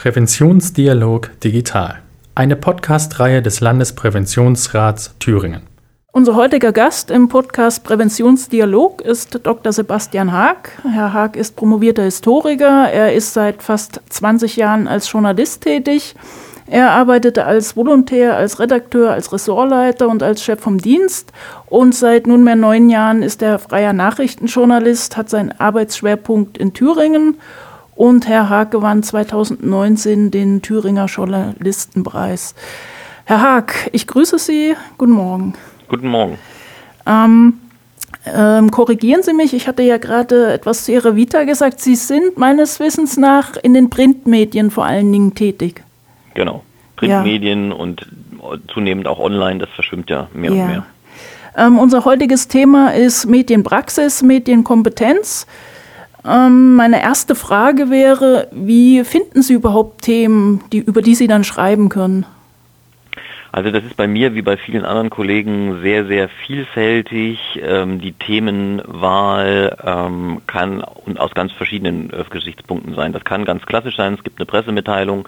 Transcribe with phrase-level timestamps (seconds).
[0.00, 1.98] Präventionsdialog Digital,
[2.34, 5.60] eine Podcast-Reihe des Landespräventionsrats Thüringen.
[6.10, 9.74] Unser heutiger Gast im Podcast Präventionsdialog ist Dr.
[9.74, 10.70] Sebastian Haag.
[10.90, 12.90] Herr Haag ist promovierter Historiker.
[12.90, 16.14] Er ist seit fast 20 Jahren als Journalist tätig.
[16.66, 21.30] Er arbeitete als Volontär, als Redakteur, als Ressortleiter und als Chef vom Dienst.
[21.66, 27.36] Und seit nunmehr neun Jahren ist er freier Nachrichtenjournalist, hat seinen Arbeitsschwerpunkt in Thüringen
[28.00, 32.54] und Herr Haag gewann 2019 den Thüringer Journalistenpreis.
[33.26, 34.74] Herr Haag, ich grüße Sie.
[34.96, 35.52] Guten Morgen.
[35.86, 36.38] Guten Morgen.
[37.04, 37.60] Ähm,
[38.24, 41.80] ähm, korrigieren Sie mich, ich hatte ja gerade etwas zu Ihrer Vita gesagt.
[41.80, 45.84] Sie sind meines Wissens nach in den Printmedien vor allen Dingen tätig.
[46.32, 46.64] Genau.
[46.96, 47.74] Printmedien ja.
[47.74, 48.06] und
[48.72, 50.62] zunehmend auch online, das verschwimmt ja mehr ja.
[50.62, 50.86] und mehr.
[51.54, 55.46] Ähm, unser heutiges Thema ist Medienpraxis, Medienkompetenz.
[56.24, 61.44] Ähm, meine erste Frage wäre, wie finden Sie überhaupt Themen, die, über die Sie dann
[61.44, 62.26] schreiben können?
[63.52, 67.60] Also das ist bei mir wie bei vielen anderen Kollegen sehr, sehr vielfältig.
[67.60, 73.12] Ähm, die Themenwahl ähm, kann aus ganz verschiedenen äh, Gesichtspunkten sein.
[73.12, 74.14] Das kann ganz klassisch sein.
[74.14, 75.26] Es gibt eine Pressemitteilung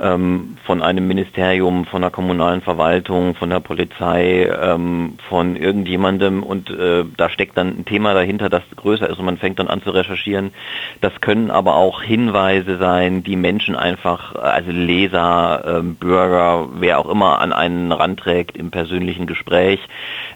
[0.00, 6.70] ähm, von einem Ministerium, von der kommunalen Verwaltung, von der Polizei, ähm, von irgendjemandem und
[6.70, 9.82] äh, da steckt dann ein Thema dahinter, das größer ist und man fängt dann an
[9.82, 10.52] zu recherchieren.
[11.00, 17.10] Das können aber auch Hinweise sein, die Menschen einfach, also Leser, äh, Bürger, wer auch
[17.10, 19.80] immer an einen ranträgt im persönlichen Gespräch.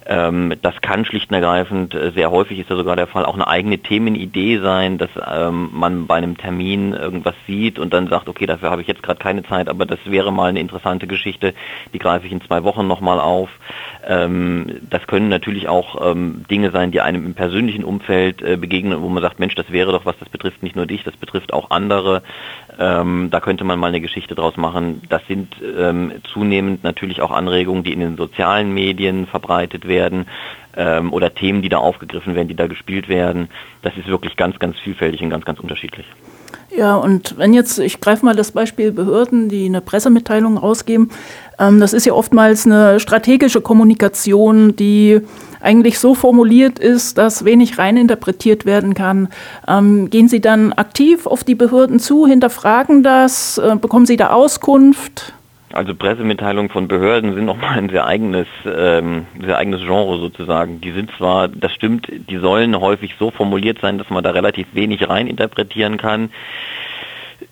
[0.06, 3.34] Ähm, das kann schlicht und ergreifend, äh, sehr häufig ist ja sogar der Fall, auch
[3.34, 8.28] eine eigene Themenidee sein, dass ähm, man bei einem Termin irgendwas sieht und dann sagt,
[8.28, 11.54] okay, dafür habe ich jetzt gerade keine Zeit, aber das wäre mal eine interessante Geschichte,
[11.92, 13.50] die greife ich in zwei Wochen nochmal auf.
[14.06, 19.02] Ähm, das können natürlich auch ähm, Dinge sein, die einem im persönlichen Umfeld äh, begegnen,
[19.02, 21.52] wo man sagt, Mensch, das wäre doch was, das betrifft nicht nur dich, das betrifft
[21.52, 22.22] auch andere.
[22.80, 25.02] Ähm, da könnte man mal eine Geschichte draus machen.
[25.10, 30.24] Das sind ähm, zunehmend natürlich auch Anregungen, die in den sozialen Medien verbreitet werden
[30.76, 33.50] ähm, oder Themen, die da aufgegriffen werden, die da gespielt werden.
[33.82, 36.06] Das ist wirklich ganz, ganz vielfältig und ganz, ganz unterschiedlich.
[36.74, 41.10] Ja, und wenn jetzt, ich greife mal das Beispiel Behörden, die eine Pressemitteilung rausgeben,
[41.60, 45.20] das ist ja oftmals eine strategische Kommunikation, die
[45.60, 49.28] eigentlich so formuliert ist, dass wenig reininterpretiert werden kann.
[49.68, 54.30] Ähm, gehen Sie dann aktiv auf die Behörden zu, hinterfragen das, äh, bekommen Sie da
[54.30, 55.34] Auskunft?
[55.72, 60.80] Also Pressemitteilungen von Behörden sind nochmal ein sehr eigenes, ähm, sehr eigenes Genre sozusagen.
[60.80, 64.66] Die sind zwar, das stimmt, die sollen häufig so formuliert sein, dass man da relativ
[64.72, 66.30] wenig rein interpretieren kann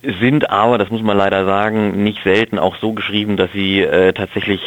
[0.03, 4.13] sind aber, das muss man leider sagen, nicht selten auch so geschrieben, dass sie äh,
[4.13, 4.61] tatsächlich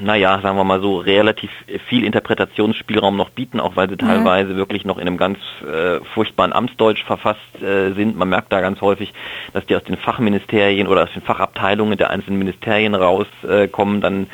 [0.00, 1.50] naja, sagen wir mal so, relativ
[1.88, 4.06] viel Interpretationsspielraum noch bieten, auch weil sie mhm.
[4.06, 8.16] teilweise wirklich noch in einem ganz äh, furchtbaren Amtsdeutsch verfasst äh, sind.
[8.16, 9.12] Man merkt da ganz häufig,
[9.52, 14.26] dass die aus den Fachministerien oder aus den Fachabteilungen der einzelnen Ministerien rauskommen, äh, dann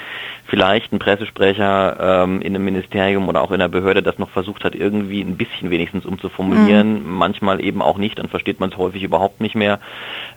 [0.52, 4.64] vielleicht ein Pressesprecher ähm, in einem Ministerium oder auch in einer Behörde das noch versucht
[4.64, 7.10] hat, irgendwie ein bisschen wenigstens umzuformulieren, mhm.
[7.10, 9.80] manchmal eben auch nicht, dann versteht man es häufig überhaupt nicht mehr.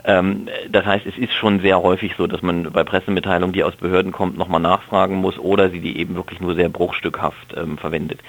[0.06, 3.75] Ähm, das heißt, es ist schon sehr häufig so, dass man bei Pressemitteilungen, die aus
[3.75, 8.22] Behörden kommt, nochmal nachfragen muss oder sie die eben wirklich nur sehr bruchstückhaft ähm, verwendet.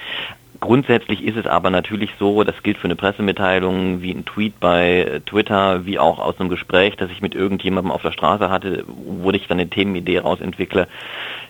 [0.59, 5.21] Grundsätzlich ist es aber natürlich so, das gilt für eine Pressemitteilung, wie ein Tweet bei
[5.25, 9.29] Twitter, wie auch aus einem Gespräch, das ich mit irgendjemandem auf der Straße hatte, wo
[9.31, 10.87] ich dann eine Themenidee rausentwickle,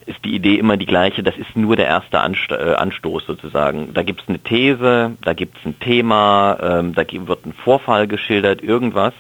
[0.08, 3.94] ist die Idee immer die gleiche, das ist nur der erste äh, Anstoß sozusagen.
[3.94, 8.08] Da gibt es eine These, da gibt es ein Thema, ähm, da wird ein Vorfall
[8.08, 9.14] geschildert, irgendwas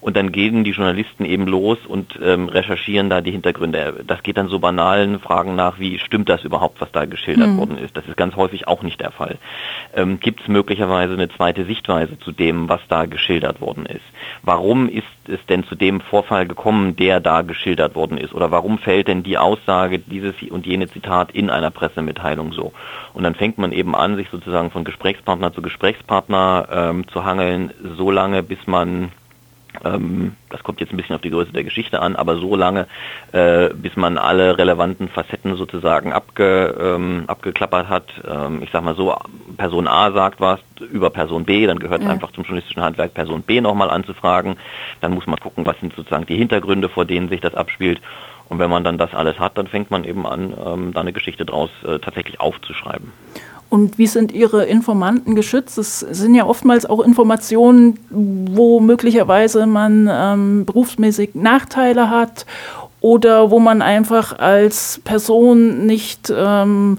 [0.00, 4.04] und dann gehen die Journalisten eben los und ähm, recherchieren da die Hintergründe.
[4.06, 7.58] Das geht dann so banalen Fragen nach, wie stimmt das überhaupt, was da geschildert mhm.
[7.58, 7.96] worden ist.
[7.96, 9.38] Das ist ganz häufig auch nicht der Fall.
[9.94, 14.04] Ähm, Gibt es möglicherweise eine zweite Sichtweise zu dem, was da geschildert worden ist?
[14.42, 18.32] Warum ist es denn zu dem Vorfall gekommen, der da geschildert worden ist?
[18.34, 22.72] Oder warum fällt denn die Aussage, dieses und jene Zitat in einer Pressemitteilung so?
[23.14, 27.72] Und dann fängt man eben an, sich sozusagen von Gesprächspartner zu Gesprächspartner ähm, zu hangeln,
[27.96, 29.10] so lange, bis man
[30.50, 32.86] das kommt jetzt ein bisschen auf die Größe der Geschichte an, aber so lange,
[33.32, 38.06] äh, bis man alle relevanten Facetten sozusagen abge, ähm, abgeklappert hat.
[38.28, 39.14] Ähm, ich sag mal so,
[39.56, 40.60] Person A sagt was
[40.90, 42.12] über Person B, dann gehört es ja.
[42.12, 44.56] einfach zum journalistischen Handwerk, Person B nochmal anzufragen.
[45.00, 48.00] Dann muss man gucken, was sind sozusagen die Hintergründe, vor denen sich das abspielt.
[48.48, 51.12] Und wenn man dann das alles hat, dann fängt man eben an, ähm, da eine
[51.12, 53.12] Geschichte draus äh, tatsächlich aufzuschreiben.
[53.70, 55.76] Und wie sind Ihre Informanten geschützt?
[55.76, 62.46] Es sind ja oftmals auch Informationen, wo möglicherweise man ähm, berufsmäßig Nachteile hat
[63.00, 66.98] oder wo man einfach als Person nicht ähm,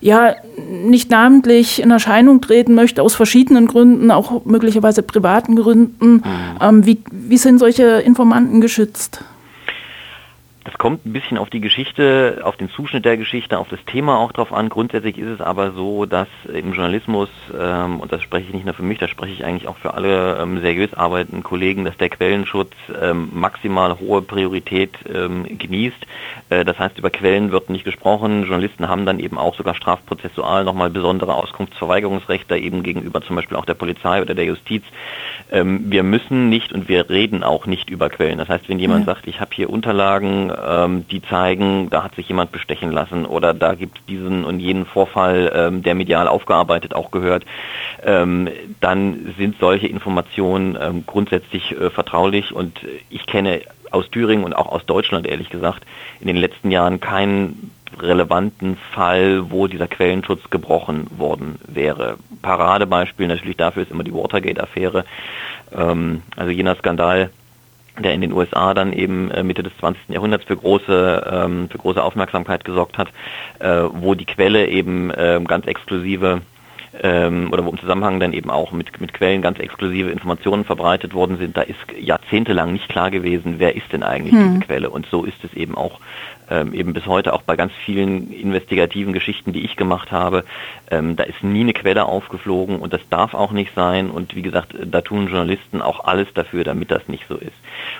[0.00, 6.12] ja nicht namentlich in Erscheinung treten möchte, aus verschiedenen Gründen, auch möglicherweise privaten Gründen.
[6.12, 6.22] Mhm.
[6.60, 9.22] Ähm, wie, wie sind solche Informanten geschützt?
[10.70, 14.18] Das kommt ein bisschen auf die Geschichte, auf den Zuschnitt der Geschichte, auf das Thema
[14.18, 14.68] auch drauf an.
[14.68, 17.28] Grundsätzlich ist es aber so, dass im Journalismus,
[17.60, 19.94] ähm, und das spreche ich nicht nur für mich, das spreche ich eigentlich auch für
[19.94, 22.70] alle ähm, seriös arbeitenden Kollegen, dass der Quellenschutz
[23.02, 26.06] ähm, maximal hohe Priorität ähm, genießt.
[26.50, 28.44] Äh, das heißt, über Quellen wird nicht gesprochen.
[28.44, 33.64] Journalisten haben dann eben auch sogar strafprozessual nochmal besondere Auskunftsverweigerungsrechte eben gegenüber zum Beispiel auch
[33.64, 34.84] der Polizei oder der Justiz.
[35.50, 38.38] Ähm, wir müssen nicht und wir reden auch nicht über Quellen.
[38.38, 39.14] Das heißt, wenn jemand ja.
[39.14, 43.54] sagt, ich habe hier Unterlagen, ähm, die zeigen, da hat sich jemand bestechen lassen oder
[43.54, 47.44] da gibt es diesen und jenen Vorfall, ähm, der medial aufgearbeitet auch gehört,
[48.04, 48.48] ähm,
[48.80, 54.68] dann sind solche Informationen ähm, grundsätzlich äh, vertraulich und ich kenne aus Thüringen und auch
[54.68, 55.84] aus Deutschland ehrlich gesagt
[56.20, 62.16] in den letzten Jahren keinen relevanten Fall, wo dieser Quellenschutz gebrochen worden wäre.
[62.42, 65.04] Paradebeispiel natürlich dafür ist immer die Watergate-Affäre,
[65.72, 67.30] ähm, also jener Skandal,
[68.02, 70.08] der in den USA dann eben äh, Mitte des 20.
[70.08, 73.08] Jahrhunderts für große, ähm, für große Aufmerksamkeit gesorgt hat,
[73.58, 76.42] äh, wo die Quelle eben äh, ganz exklusive
[77.02, 81.14] ähm, oder wo im Zusammenhang dann eben auch mit, mit Quellen ganz exklusive Informationen verbreitet
[81.14, 84.54] worden sind, da ist jahrzehntelang nicht klar gewesen, wer ist denn eigentlich hm.
[84.54, 84.90] diese Quelle.
[84.90, 86.00] Und so ist es eben auch
[86.50, 90.44] ähm, eben bis heute auch bei ganz vielen investigativen Geschichten, die ich gemacht habe,
[90.90, 94.10] ähm, da ist nie eine Quelle aufgeflogen und das darf auch nicht sein.
[94.10, 97.52] Und wie gesagt, da tun Journalisten auch alles dafür, damit das nicht so ist.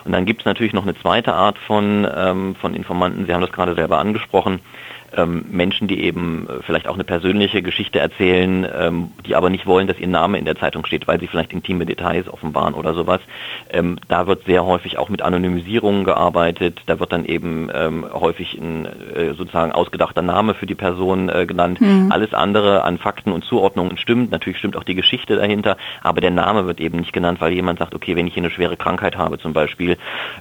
[0.05, 3.27] Und dann gibt es natürlich noch eine zweite Art von, ähm, von Informanten.
[3.27, 4.61] Sie haben das gerade selber angesprochen
[5.17, 9.67] ähm, Menschen, die eben äh, vielleicht auch eine persönliche Geschichte erzählen, ähm, die aber nicht
[9.67, 12.95] wollen, dass ihr Name in der Zeitung steht, weil sie vielleicht intime Details offenbaren oder
[12.95, 13.21] sowas.
[13.71, 16.81] Ähm, da wird sehr häufig auch mit Anonymisierungen gearbeitet.
[16.87, 21.47] Da wird dann eben ähm, häufig ein äh, sozusagen ausgedachter Name für die Person äh,
[21.47, 21.81] genannt.
[21.81, 22.11] Mhm.
[22.11, 24.31] Alles andere an Fakten und Zuordnungen stimmt.
[24.31, 27.79] Natürlich stimmt auch die Geschichte dahinter, aber der Name wird eben nicht genannt, weil jemand
[27.79, 29.97] sagt, okay, wenn ich hier eine schwere Krankheit habe zum Beispiel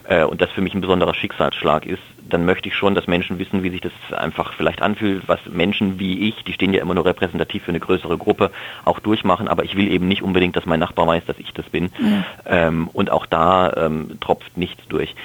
[0.07, 3.40] äh, und das für mich ein besonderer Schicksalsschlag ist, dann möchte ich schon, dass Menschen
[3.40, 6.94] wissen, wie sich das einfach vielleicht anfühlt, was Menschen wie ich, die stehen ja immer
[6.94, 8.52] nur repräsentativ für eine größere Gruppe,
[8.86, 11.70] auch durchmachen, aber ich will eben nicht unbedingt, dass mein Nachbar weiß, dass ich das
[11.70, 11.92] bin.
[12.00, 12.68] Ja.
[12.68, 15.16] Ähm, und auch da ähm, tropft nichts durch.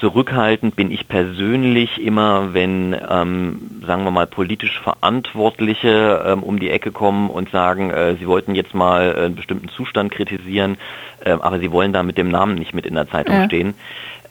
[0.00, 6.70] Zurückhaltend bin ich persönlich immer, wenn, ähm, sagen wir mal, politisch Verantwortliche ähm, um die
[6.70, 10.78] Ecke kommen und sagen, äh, sie wollten jetzt mal einen bestimmten Zustand kritisieren,
[11.22, 13.44] äh, aber sie wollen da mit dem Namen nicht mit in der Zeitung ja.
[13.44, 13.74] stehen.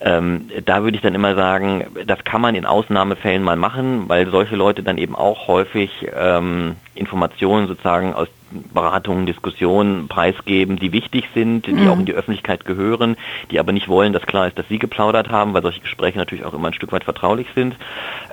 [0.02, 4.30] Ähm, da würde ich dann immer sagen, das kann man in Ausnahmefällen mal machen, weil
[4.30, 11.26] solche Leute dann eben auch häufig ähm, Informationen sozusagen aus Beratungen, Diskussionen preisgeben, die wichtig
[11.34, 11.90] sind, die mhm.
[11.90, 13.16] auch in die Öffentlichkeit gehören,
[13.52, 16.46] die aber nicht wollen, dass klar ist, dass sie geplaudert haben, weil solche Gespräche natürlich
[16.46, 17.76] auch immer ein Stück weit vertraulich sind.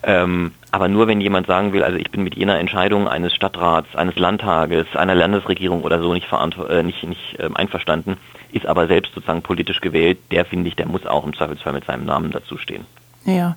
[0.03, 3.95] Ähm, aber nur wenn jemand sagen will, also ich bin mit jener Entscheidung eines Stadtrats,
[3.95, 8.17] eines Landtages, einer Landesregierung oder so nicht, äh, nicht, nicht äh, einverstanden,
[8.53, 11.85] ist aber selbst sozusagen politisch gewählt, der finde ich, der muss auch im Zweifelsfall mit
[11.85, 12.87] seinem Namen dazustehen.
[13.25, 13.57] Ja.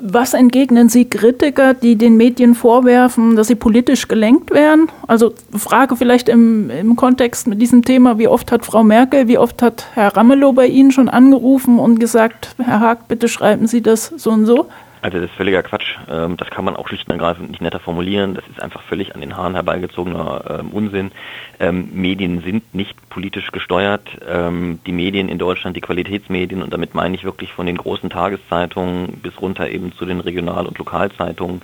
[0.00, 4.88] Was entgegnen Sie Kritiker, die den Medien vorwerfen, dass sie politisch gelenkt werden?
[5.06, 9.38] Also Frage vielleicht im, im Kontext mit diesem Thema, wie oft hat Frau Merkel, wie
[9.38, 13.80] oft hat Herr Ramelow bei Ihnen schon angerufen und gesagt, Herr Haag, bitte schreiben Sie
[13.80, 14.66] das so und so?
[15.02, 15.96] Also das ist völliger Quatsch.
[16.10, 18.34] Ähm, das kann man auch schlicht und ergreifend nicht netter formulieren.
[18.34, 21.12] Das ist einfach völlig an den Haaren herbeigezogener ähm, Unsinn.
[21.60, 24.02] Ähm, Medien sind nicht politisch gesteuert.
[24.26, 29.20] Die Medien in Deutschland, die Qualitätsmedien, und damit meine ich wirklich von den großen Tageszeitungen
[29.22, 31.62] bis runter eben zu den Regional- und Lokalzeitungen,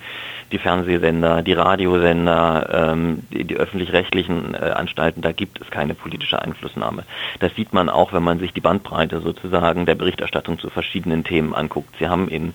[0.51, 2.95] die Fernsehsender, die Radiosender,
[3.31, 7.03] die, öffentlich-rechtlichen äh, Anstalten, da gibt es keine politische Einflussnahme.
[7.39, 11.53] Das sieht man auch, wenn man sich die Bandbreite sozusagen der Berichterstattung zu verschiedenen Themen
[11.53, 11.95] anguckt.
[11.99, 12.53] Sie haben in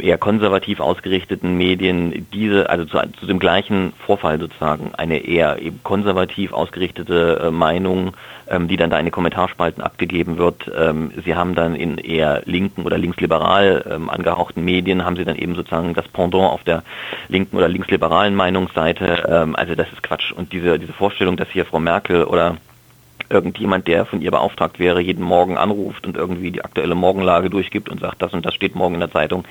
[0.00, 6.52] eher konservativ ausgerichteten Medien diese, also zu, zu dem gleichen Vorfall sozusagen, eine eher konservativ
[6.52, 8.12] ausgerichtete äh, Meinung,
[8.48, 10.70] ähm, die dann da in den Kommentarspalten abgegeben wird.
[10.76, 15.36] Ähm, sie haben dann in eher linken oder linksliberal ähm, angehauchten Medien, haben sie dann
[15.36, 16.82] eben sozusagen das Pendant auf der
[17.28, 19.28] linken oder linksliberalen Meinungsseite.
[19.28, 20.32] Ähm, also das ist Quatsch.
[20.32, 22.56] Und diese, diese Vorstellung, dass hier Frau Merkel oder
[23.30, 27.88] irgendjemand, der von ihr beauftragt wäre, jeden Morgen anruft und irgendwie die aktuelle Morgenlage durchgibt
[27.88, 29.44] und sagt, das und das steht morgen in der Zeitung.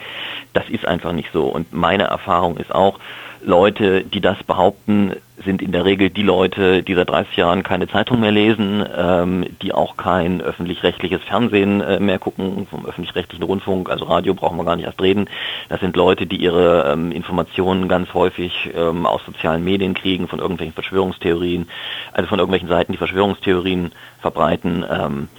[0.53, 1.47] Das ist einfach nicht so.
[1.47, 2.99] Und meine Erfahrung ist auch,
[3.41, 7.87] Leute, die das behaupten, sind in der Regel die Leute, die seit 30 Jahren keine
[7.87, 13.89] Zeitung mehr lesen, ähm, die auch kein öffentlich-rechtliches Fernsehen äh, mehr gucken, vom öffentlich-rechtlichen Rundfunk,
[13.89, 15.29] also Radio brauchen wir gar nicht erst reden.
[15.69, 20.39] Das sind Leute, die ihre ähm, Informationen ganz häufig ähm, aus sozialen Medien kriegen, von
[20.39, 21.69] irgendwelchen Verschwörungstheorien,
[22.11, 24.85] also von irgendwelchen Seiten, die Verschwörungstheorien verbreiten.
[24.89, 25.29] Ähm,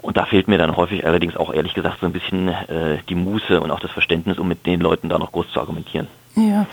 [0.00, 3.14] und da fehlt mir dann häufig allerdings auch ehrlich gesagt so ein bisschen äh, die
[3.14, 6.08] Muße und auch das Verständnis, um mit den Leuten da noch groß zu argumentieren.
[6.34, 6.66] Ja.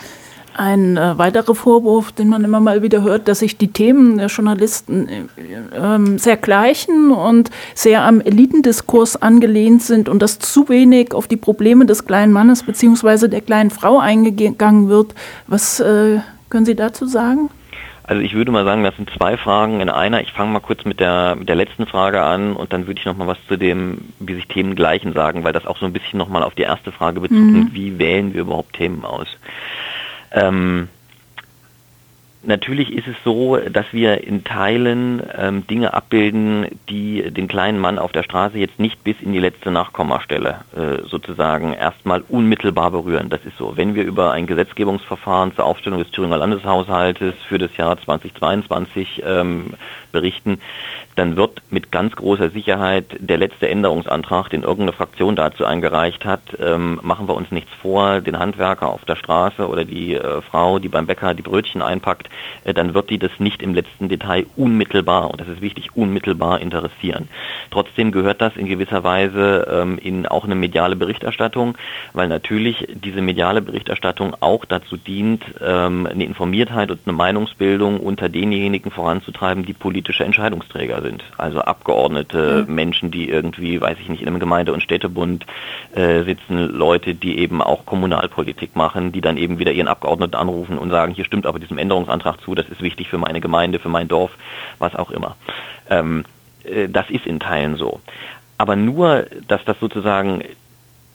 [0.56, 4.26] Ein äh, weiterer Vorwurf, den man immer mal wieder hört, dass sich die Themen der
[4.26, 5.22] Journalisten äh,
[5.76, 11.36] äh, sehr gleichen und sehr am Elitendiskurs angelehnt sind und dass zu wenig auf die
[11.36, 13.28] Probleme des kleinen Mannes bzw.
[13.28, 15.14] der kleinen Frau eingegangen wird.
[15.46, 16.18] Was äh,
[16.50, 17.48] können Sie dazu sagen?
[18.10, 20.20] Also ich würde mal sagen, das sind zwei Fragen in einer.
[20.20, 23.06] Ich fange mal kurz mit der, mit der letzten Frage an und dann würde ich
[23.06, 25.92] noch mal was zu dem, wie sich Themen gleichen sagen, weil das auch so ein
[25.92, 27.70] bisschen noch mal auf die erste Frage bezieht, mhm.
[27.70, 29.28] wie wählen wir überhaupt Themen aus.
[30.32, 30.88] Ähm,
[32.42, 37.98] Natürlich ist es so, dass wir in Teilen ähm, Dinge abbilden, die den kleinen Mann
[37.98, 43.28] auf der Straße jetzt nicht bis in die letzte Nachkommastelle äh, sozusagen erstmal unmittelbar berühren.
[43.28, 43.76] Das ist so.
[43.76, 49.74] Wenn wir über ein Gesetzgebungsverfahren zur Aufstellung des Thüringer Landeshaushaltes für das Jahr 2022 ähm,
[50.10, 50.60] berichten,
[51.20, 56.40] dann wird mit ganz großer Sicherheit der letzte Änderungsantrag, den irgendeine Fraktion dazu eingereicht hat,
[56.58, 60.78] ähm, machen wir uns nichts vor, den Handwerker auf der Straße oder die äh, Frau,
[60.78, 62.30] die beim Bäcker die Brötchen einpackt,
[62.64, 66.60] äh, dann wird die das nicht im letzten Detail unmittelbar, und das ist wichtig, unmittelbar
[66.60, 67.28] interessieren.
[67.70, 71.76] Trotzdem gehört das in gewisser Weise ähm, in auch eine mediale Berichterstattung,
[72.14, 78.30] weil natürlich diese mediale Berichterstattung auch dazu dient, ähm, eine Informiertheit und eine Meinungsbildung unter
[78.30, 81.09] denjenigen voranzutreiben, die politische Entscheidungsträger sind.
[81.36, 82.74] Also Abgeordnete, mhm.
[82.74, 85.46] Menschen, die irgendwie, weiß ich nicht, in einem Gemeinde- und Städtebund
[85.94, 90.78] äh, sitzen, Leute, die eben auch Kommunalpolitik machen, die dann eben wieder ihren Abgeordneten anrufen
[90.78, 93.88] und sagen, hier stimmt aber diesem Änderungsantrag zu, das ist wichtig für meine Gemeinde, für
[93.88, 94.32] mein Dorf,
[94.78, 95.36] was auch immer.
[95.88, 96.24] Ähm,
[96.64, 98.00] äh, das ist in Teilen so.
[98.58, 100.42] Aber nur, dass das sozusagen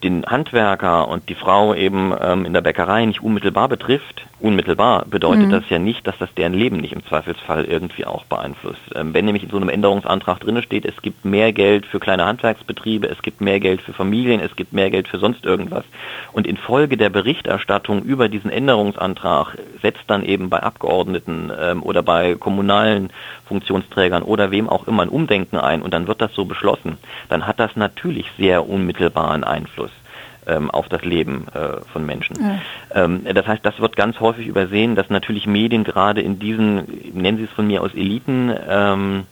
[0.04, 5.48] den Handwerker und die Frau eben ähm, in der Bäckerei nicht unmittelbar betrifft, unmittelbar bedeutet
[5.48, 5.52] mhm.
[5.52, 8.82] das ja nicht, dass das deren Leben nicht im Zweifelsfall irgendwie auch beeinflusst.
[8.94, 12.26] Ähm, wenn nämlich in so einem Änderungsantrag drin steht, es gibt mehr Geld für kleine
[12.26, 15.86] Handwerksbetriebe, es gibt mehr Geld für Familien, es gibt mehr Geld für sonst irgendwas
[16.34, 22.36] und infolge der Berichterstattung über diesen Änderungsantrag setzt dann eben bei Abgeordneten ähm, oder bei
[22.36, 23.10] kommunalen
[23.48, 26.98] Funktionsträgern oder wem auch immer ein Umdenken ein und dann wird das so beschlossen,
[27.30, 29.95] dann hat das natürlich sehr unmittelbaren Einfluss
[30.48, 32.38] ähm, auf das Leben äh, von Menschen.
[32.40, 33.04] Ja.
[33.04, 36.84] Ähm, das heißt, das wird ganz häufig übersehen, dass natürlich Medien gerade in diesen,
[37.14, 39.24] nennen Sie es von mir aus Eliten, ähm,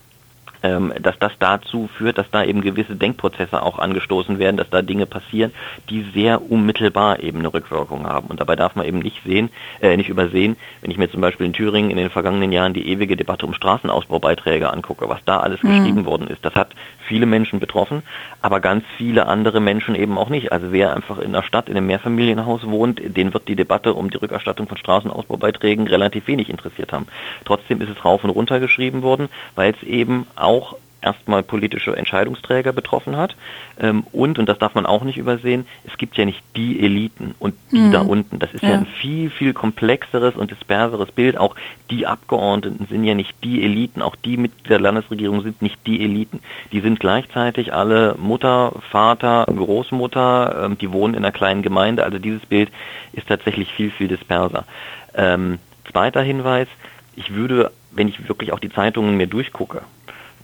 [0.63, 5.05] dass das dazu führt, dass da eben gewisse Denkprozesse auch angestoßen werden, dass da Dinge
[5.05, 5.51] passieren,
[5.89, 8.27] die sehr unmittelbar eben eine Rückwirkung haben.
[8.27, 9.49] Und dabei darf man eben nicht sehen,
[9.81, 12.87] äh, nicht übersehen, wenn ich mir zum Beispiel in Thüringen in den vergangenen Jahren die
[12.87, 15.69] ewige Debatte um Straßenausbaubeiträge angucke, was da alles mhm.
[15.69, 16.45] geschrieben worden ist.
[16.45, 16.69] Das hat
[17.07, 18.03] viele Menschen betroffen,
[18.41, 20.53] aber ganz viele andere Menschen eben auch nicht.
[20.53, 24.09] Also wer einfach in der Stadt in einem Mehrfamilienhaus wohnt, den wird die Debatte um
[24.09, 27.07] die Rückerstattung von Straßenausbaubeiträgen relativ wenig interessiert haben.
[27.43, 30.52] Trotzdem ist es rauf und runter geschrieben worden, weil es eben auch
[31.03, 33.35] erstmal politische Entscheidungsträger betroffen hat.
[33.79, 37.35] Ähm, und, und das darf man auch nicht übersehen, es gibt ja nicht die Eliten
[37.39, 37.91] und die mhm.
[37.91, 38.39] da unten.
[38.39, 38.69] Das ist ja.
[38.69, 38.75] ja.
[38.75, 41.37] ein viel, viel komplexeres und disperseres Bild.
[41.37, 41.55] Auch
[41.91, 46.03] die Abgeordneten sind ja nicht die Eliten, auch die mit der Landesregierung sind nicht die
[46.03, 46.39] Eliten.
[46.71, 52.03] Die sind gleichzeitig alle Mutter, Vater, Großmutter, ähm, die wohnen in einer kleinen Gemeinde.
[52.03, 52.69] Also dieses Bild
[53.11, 54.65] ist tatsächlich viel, viel disperser.
[55.15, 55.59] Ähm,
[55.91, 56.67] zweiter Hinweis,
[57.15, 59.83] ich würde, wenn ich wirklich auch die Zeitungen mir durchgucke,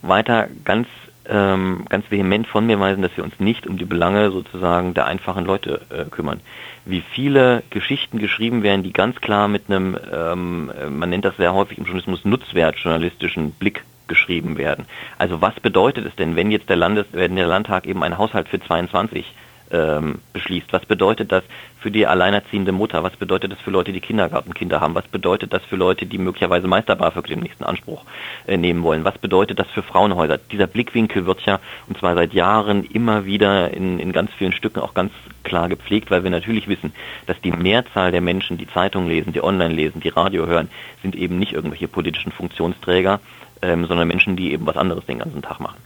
[0.02, 0.86] weiter ganz
[1.28, 5.06] ähm, ganz vehement von mir weisen, dass wir uns nicht um die Belange sozusagen der
[5.06, 6.40] einfachen Leute äh, kümmern.
[6.84, 11.54] Wie viele Geschichten geschrieben werden, die ganz klar mit einem, ähm, man nennt das sehr
[11.54, 14.86] häufig im Journalismus, nutzwertjournalistischen Blick geschrieben werden.
[15.18, 18.48] Also was bedeutet es denn, wenn jetzt der, Landes, wenn der Landtag eben einen Haushalt
[18.48, 19.24] für 22
[19.72, 20.72] ähm, beschließt.
[20.72, 21.44] Was bedeutet das
[21.80, 23.02] für die alleinerziehende Mutter?
[23.02, 24.94] Was bedeutet das für Leute, die Kindergartenkinder haben?
[24.94, 28.04] Was bedeutet das für Leute, die möglicherweise Meister BAföG den nächsten Anspruch
[28.46, 29.04] äh, nehmen wollen?
[29.04, 30.38] Was bedeutet das für Frauenhäuser?
[30.38, 34.80] Dieser Blickwinkel wird ja, und zwar seit Jahren, immer wieder in, in ganz vielen Stücken
[34.80, 35.12] auch ganz
[35.44, 36.92] klar gepflegt, weil wir natürlich wissen,
[37.26, 40.68] dass die Mehrzahl der Menschen, die Zeitung lesen, die online lesen, die Radio hören,
[41.02, 43.20] sind eben nicht irgendwelche politischen Funktionsträger,
[43.62, 45.78] ähm, sondern Menschen, die eben was anderes den ganzen Tag machen.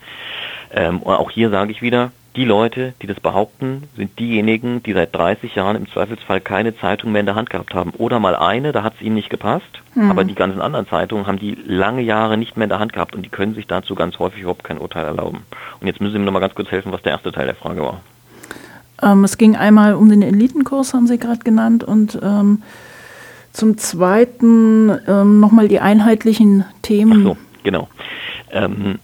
[0.73, 4.93] Ähm, und auch hier sage ich wieder, die Leute, die das behaupten, sind diejenigen, die
[4.93, 7.91] seit 30 Jahren im Zweifelsfall keine Zeitung mehr in der Hand gehabt haben.
[7.97, 10.11] Oder mal eine, da hat es ihnen nicht gepasst, mhm.
[10.11, 13.15] aber die ganzen anderen Zeitungen haben die lange Jahre nicht mehr in der Hand gehabt
[13.15, 15.43] und die können sich dazu ganz häufig überhaupt kein Urteil erlauben.
[15.81, 17.55] Und jetzt müssen Sie mir noch mal ganz kurz helfen, was der erste Teil der
[17.55, 18.01] Frage war.
[19.03, 22.63] Ähm, es ging einmal um den Elitenkurs, haben Sie gerade genannt, und ähm,
[23.53, 27.21] zum Zweiten ähm, nochmal die einheitlichen Themen.
[27.21, 27.89] Ach so, genau.
[28.51, 28.99] Ähm,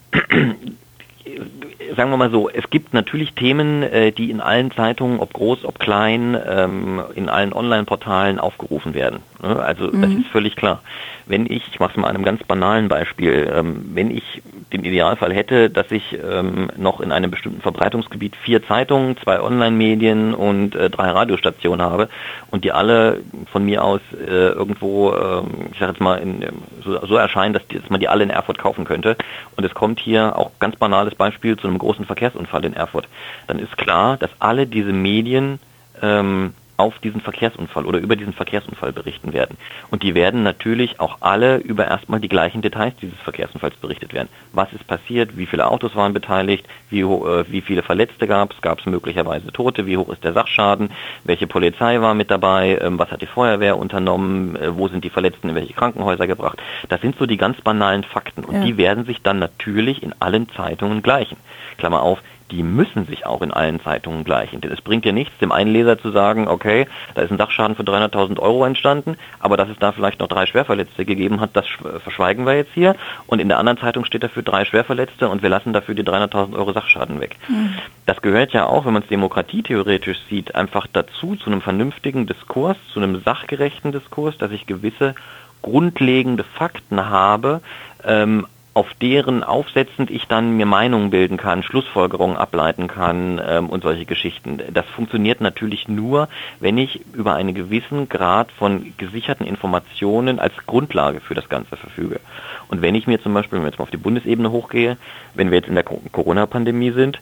[1.96, 5.64] sagen wir mal so, es gibt natürlich Themen, äh, die in allen Zeitungen, ob groß,
[5.64, 9.20] ob klein, ähm, in allen Online-Portalen aufgerufen werden.
[9.42, 9.56] Ne?
[9.56, 10.02] Also mhm.
[10.02, 10.82] das ist völlig klar.
[11.26, 14.84] Wenn ich, ich mache es mal an einem ganz banalen Beispiel, ähm, wenn ich den
[14.84, 20.74] Idealfall hätte, dass ich ähm, noch in einem bestimmten Verbreitungsgebiet vier Zeitungen, zwei Online-Medien und
[20.74, 22.08] äh, drei Radiostationen habe
[22.50, 26.44] und die alle von mir aus äh, irgendwo, äh, ich sage jetzt mal, in,
[26.82, 29.16] so, so erscheinen, dass, die, dass man die alle in Erfurt kaufen könnte.
[29.56, 33.08] Und es kommt hier auch ganz banales Beispiel zu einem großen Verkehrsunfall in Erfurt,
[33.46, 35.58] dann ist klar, dass alle diese Medien
[36.02, 39.56] ähm, auf diesen Verkehrsunfall oder über diesen Verkehrsunfall berichten werden.
[39.90, 44.28] Und die werden natürlich auch alle über erstmal die gleichen Details dieses Verkehrsunfalls berichtet werden.
[44.52, 45.36] Was ist passiert?
[45.36, 46.66] Wie viele Autos waren beteiligt?
[46.88, 48.60] Wie, äh, wie viele Verletzte gab es?
[48.62, 49.86] Gab es möglicherweise Tote?
[49.86, 50.90] Wie hoch ist der Sachschaden?
[51.24, 52.78] Welche Polizei war mit dabei?
[52.80, 54.56] Ähm, was hat die Feuerwehr unternommen?
[54.56, 56.60] Äh, wo sind die Verletzten in welche Krankenhäuser gebracht?
[56.88, 58.44] Das sind so die ganz banalen Fakten.
[58.44, 58.64] Und ja.
[58.64, 61.36] die werden sich dann natürlich in allen Zeitungen gleichen.
[61.76, 62.20] Klammer auf,
[62.50, 64.60] die müssen sich auch in allen Zeitungen gleichen.
[64.60, 67.76] Denn es bringt ja nichts, dem einen Leser zu sagen, okay, da ist ein Sachschaden
[67.76, 71.66] für 300.000 Euro entstanden, aber dass es da vielleicht noch drei Schwerverletzte gegeben hat, das
[72.02, 72.96] verschweigen wir jetzt hier.
[73.26, 76.54] Und in der anderen Zeitung steht dafür drei Schwerverletzte und wir lassen dafür die 300.000
[76.56, 77.36] Euro Sachschaden weg.
[77.48, 77.74] Mhm.
[78.06, 82.76] Das gehört ja auch, wenn man es demokratietheoretisch sieht, einfach dazu, zu einem vernünftigen Diskurs,
[82.92, 85.14] zu einem sachgerechten Diskurs, dass ich gewisse
[85.62, 87.60] grundlegende Fakten habe,
[88.04, 93.82] ähm, auf deren aufsetzend ich dann mir Meinungen bilden kann, Schlussfolgerungen ableiten kann ähm, und
[93.82, 94.60] solche Geschichten.
[94.72, 96.28] Das funktioniert natürlich nur,
[96.60, 102.20] wenn ich über einen gewissen Grad von gesicherten Informationen als Grundlage für das Ganze verfüge.
[102.68, 104.96] Und wenn ich mir zum Beispiel, wenn wir jetzt mal auf die Bundesebene hochgehe,
[105.34, 107.20] wenn wir jetzt in der Corona-Pandemie sind,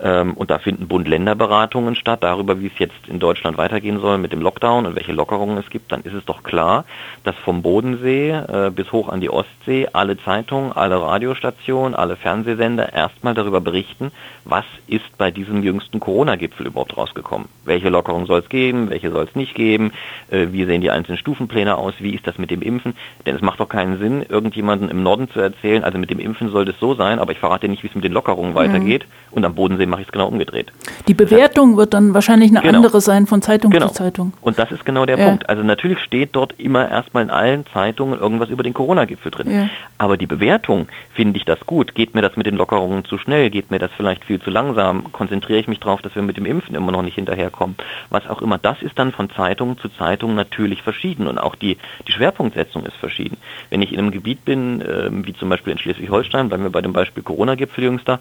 [0.00, 4.40] und da finden Bund-Länder-Beratungen statt darüber, wie es jetzt in Deutschland weitergehen soll mit dem
[4.40, 5.92] Lockdown und welche Lockerungen es gibt.
[5.92, 6.84] Dann ist es doch klar,
[7.24, 12.92] dass vom Bodensee äh, bis hoch an die Ostsee alle Zeitungen, alle Radiostationen, alle Fernsehsender
[12.92, 14.10] erstmal darüber berichten,
[14.44, 17.48] was ist bei diesem jüngsten Corona-Gipfel überhaupt rausgekommen.
[17.64, 19.92] Welche Lockerungen soll es geben, welche soll es nicht geben,
[20.30, 22.94] äh, wie sehen die einzelnen Stufenpläne aus, wie ist das mit dem Impfen.
[23.26, 26.48] Denn es macht doch keinen Sinn, irgendjemanden im Norden zu erzählen, also mit dem Impfen
[26.48, 28.56] soll das so sein, aber ich verrate nicht, wie es mit den Lockerungen mhm.
[28.56, 29.06] weitergeht.
[29.30, 30.72] Und am Bodensee mache ich es genau umgedreht.
[31.08, 32.76] Die Bewertung wird dann wahrscheinlich eine genau.
[32.76, 33.88] andere sein von Zeitung genau.
[33.88, 34.32] zu Zeitung.
[34.40, 35.26] Und das ist genau der ja.
[35.26, 35.48] Punkt.
[35.48, 39.50] Also natürlich steht dort immer erstmal in allen Zeitungen irgendwas über den Corona-Gipfel drin.
[39.50, 39.68] Ja.
[39.98, 41.94] Aber die Bewertung, finde ich das gut?
[41.94, 43.50] Geht mir das mit den Lockerungen zu schnell?
[43.50, 45.12] Geht mir das vielleicht viel zu langsam?
[45.12, 47.76] Konzentriere ich mich darauf, dass wir mit dem Impfen immer noch nicht hinterherkommen?
[48.08, 48.58] Was auch immer.
[48.58, 51.26] Das ist dann von Zeitung zu Zeitung natürlich verschieden.
[51.26, 53.36] Und auch die, die Schwerpunktsetzung ist verschieden.
[53.68, 56.82] Wenn ich in einem Gebiet bin, äh, wie zum Beispiel in Schleswig-Holstein, bleiben wir bei
[56.82, 58.20] dem Beispiel Corona-Gipfel jüngster,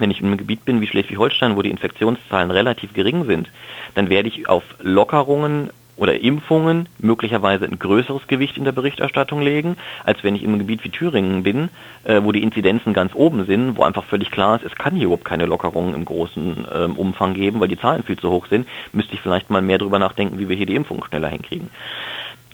[0.00, 3.48] wenn ich in einem Gebiet bin wie Schleswig-Holstein, wo die Infektionszahlen relativ gering sind,
[3.94, 9.76] dann werde ich auf Lockerungen oder Impfungen möglicherweise ein größeres Gewicht in der Berichterstattung legen,
[10.04, 11.68] als wenn ich im Gebiet wie Thüringen bin,
[12.04, 15.06] äh, wo die Inzidenzen ganz oben sind, wo einfach völlig klar ist, es kann hier
[15.06, 18.68] überhaupt keine Lockerungen im großen ähm, Umfang geben, weil die Zahlen viel zu hoch sind,
[18.92, 21.70] müsste ich vielleicht mal mehr darüber nachdenken, wie wir hier die Impfung schneller hinkriegen.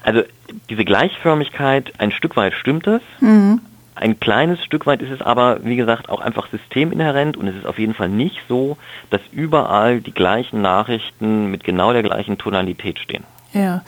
[0.03, 0.23] Also
[0.69, 3.61] diese Gleichförmigkeit, ein Stück weit stimmt es, mhm.
[3.97, 7.67] Ein kleines Stück weit ist es aber, wie gesagt, auch einfach systeminhärent und es ist
[7.67, 8.77] auf jeden Fall nicht so,
[9.11, 13.25] dass überall die gleichen Nachrichten mit genau der gleichen Tonalität stehen.
[13.53, 13.83] Ja.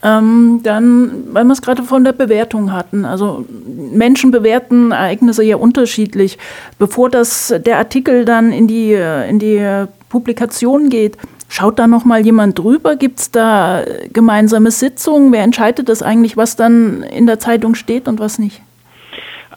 [0.00, 5.56] Ähm, dann, weil wir es gerade von der Bewertung hatten, also Menschen bewerten Ereignisse ja
[5.56, 6.38] unterschiedlich.
[6.78, 11.16] Bevor das, der Artikel dann in die, in die Publikation geht,
[11.48, 12.94] schaut da noch mal jemand drüber?
[12.94, 13.82] Gibt es da
[14.12, 15.32] gemeinsame Sitzungen?
[15.32, 18.62] Wer entscheidet das eigentlich, was dann in der Zeitung steht und was nicht?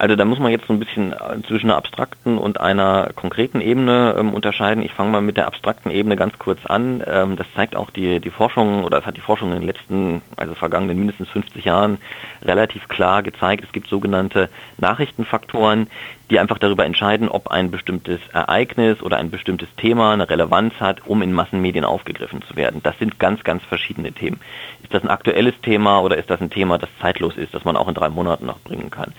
[0.02, 3.60] Also da muss man jetzt so ein bisschen äh, zwischen einer abstrakten und einer konkreten
[3.60, 4.82] Ebene ähm, unterscheiden.
[4.82, 7.04] Ich fange mal mit der abstrakten Ebene ganz kurz an.
[7.06, 10.22] Ähm, das zeigt auch die, die Forschung oder es hat die Forschung in den letzten,
[10.36, 11.98] also vergangenen mindestens 50 Jahren
[12.44, 13.64] relativ klar gezeigt.
[13.64, 15.88] Es gibt sogenannte Nachrichtenfaktoren,
[16.30, 21.06] die einfach darüber entscheiden, ob ein bestimmtes Ereignis oder ein bestimmtes Thema eine Relevanz hat,
[21.06, 22.80] um in Massenmedien aufgegriffen zu werden.
[22.82, 24.40] Das sind ganz, ganz verschiedene Themen.
[24.82, 27.76] Ist das ein aktuelles Thema oder ist das ein Thema, das zeitlos ist, das man
[27.76, 29.12] auch in drei Monaten noch bringen kann?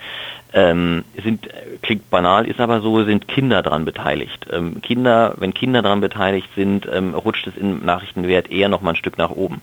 [0.52, 1.48] Ähm, sind,
[1.82, 4.46] klingt banal, ist aber so, sind Kinder daran beteiligt.
[4.52, 8.90] Ähm, Kinder, wenn Kinder daran beteiligt sind, ähm, rutscht es im Nachrichtenwert eher noch mal
[8.90, 9.62] ein Stück nach oben.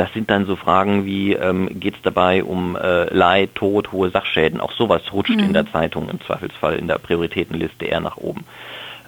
[0.00, 4.08] Das sind dann so Fragen wie, ähm, geht es dabei um äh, Leid, Tod, hohe
[4.08, 4.58] Sachschäden?
[4.58, 5.40] Auch sowas rutscht mhm.
[5.40, 8.46] in der Zeitung im Zweifelsfall in der Prioritätenliste eher nach oben.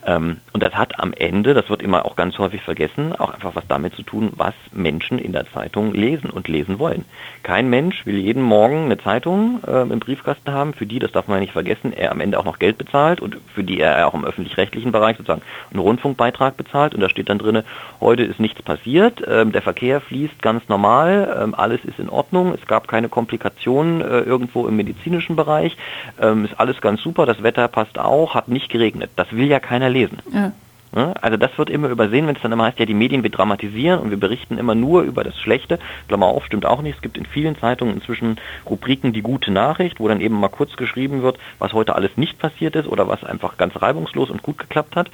[0.05, 3.55] Ähm, und das hat am Ende, das wird immer auch ganz häufig vergessen, auch einfach
[3.55, 7.05] was damit zu tun, was Menschen in der Zeitung lesen und lesen wollen.
[7.43, 11.29] Kein Mensch will jeden Morgen eine Zeitung äh, im Briefkasten haben, für die, das darf
[11.29, 14.15] man nicht vergessen, er am Ende auch noch Geld bezahlt und für die er auch
[14.15, 16.95] im öffentlich-rechtlichen Bereich sozusagen einen Rundfunkbeitrag bezahlt.
[16.95, 17.63] Und da steht dann drin,
[18.01, 22.55] heute ist nichts passiert, ähm, der Verkehr fließt ganz normal, ähm, alles ist in Ordnung,
[22.55, 25.77] es gab keine Komplikationen äh, irgendwo im medizinischen Bereich,
[26.21, 29.11] ähm, ist alles ganz super, das Wetter passt auch, hat nicht geregnet.
[29.17, 30.19] Das will ja keiner lesen.
[30.33, 30.53] Ja.
[30.95, 33.99] Also das wird immer übersehen, wenn es dann immer heißt, ja, die Medien wir dramatisieren
[34.01, 35.79] und wir berichten immer nur über das Schlechte.
[36.07, 36.97] Klammer auf, stimmt auch nicht.
[36.97, 38.37] Es gibt in vielen Zeitungen inzwischen
[38.69, 42.39] Rubriken die gute Nachricht, wo dann eben mal kurz geschrieben wird, was heute alles nicht
[42.39, 45.11] passiert ist oder was einfach ganz reibungslos und gut geklappt hat.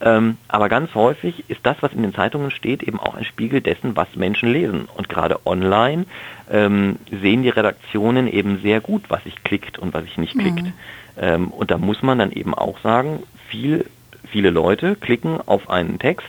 [0.00, 3.60] Ähm, aber ganz häufig ist das, was in den Zeitungen steht, eben auch ein Spiegel
[3.60, 4.88] dessen, was Menschen lesen.
[4.96, 6.06] Und gerade online
[6.50, 10.62] ähm, sehen die Redaktionen eben sehr gut, was sich klickt und was sich nicht klickt.
[10.62, 10.72] Mhm.
[11.18, 13.84] Ähm, und da muss man dann eben auch sagen, viel
[14.30, 16.28] viele Leute klicken auf einen Text,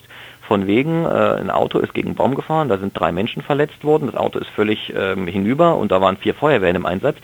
[0.51, 3.85] von wegen, äh, ein Auto ist gegen einen Baum gefahren, da sind drei Menschen verletzt
[3.85, 7.15] worden, das Auto ist völlig ähm, hinüber und da waren vier Feuerwehren im Einsatz.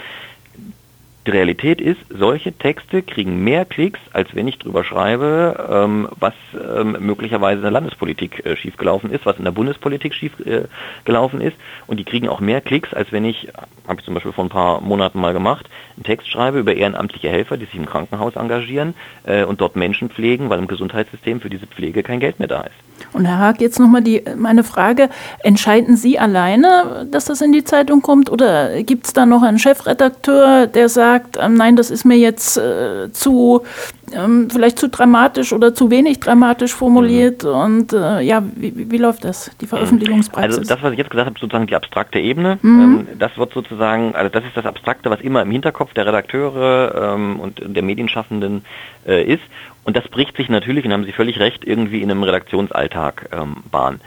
[1.27, 6.33] Die Realität ist, solche Texte kriegen mehr Klicks, als wenn ich drüber schreibe, ähm, was
[6.53, 11.57] ähm, möglicherweise in der Landespolitik äh, schiefgelaufen ist, was in der Bundespolitik schiefgelaufen äh, ist.
[11.85, 13.49] Und die kriegen auch mehr Klicks, als wenn ich,
[13.85, 17.27] habe ich zum Beispiel vor ein paar Monaten mal gemacht, einen Text schreibe über ehrenamtliche
[17.27, 18.93] Helfer, die sich im Krankenhaus engagieren
[19.25, 22.61] äh, und dort Menschen pflegen, weil im Gesundheitssystem für diese Pflege kein Geld mehr da
[22.61, 22.86] ist.
[23.13, 24.03] Und Herr Haag, jetzt nochmal
[24.35, 25.09] meine Frage,
[25.43, 29.59] entscheiden Sie alleine, dass das in die Zeitung kommt oder gibt es da noch einen
[29.59, 33.63] Chefredakteur, der sagt, ähm, nein, das ist mir jetzt äh, zu,
[34.13, 37.49] ähm, vielleicht zu dramatisch oder zu wenig dramatisch formuliert mhm.
[37.49, 40.59] und äh, ja, wie, wie, läuft das, die Veröffentlichungspraxis?
[40.59, 43.07] Also das, was ich jetzt gesagt habe, sozusagen die abstrakte Ebene, mhm.
[43.09, 47.15] ähm, das wird sozusagen, also das ist das Abstrakte, was immer im Hinterkopf der Redakteure
[47.15, 48.65] ähm, und der Medienschaffenden
[49.05, 49.43] äh, ist
[49.87, 53.63] und das bricht sich natürlich, und haben Sie völlig recht, irgendwie in einem Redaktionsalltag ähm,
[53.71, 54.01] Bahn.